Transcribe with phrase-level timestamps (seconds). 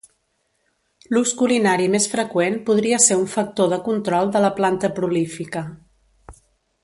[1.15, 5.65] L'ús culinari més freqüent podria ser un factor de control de la planta prolífica.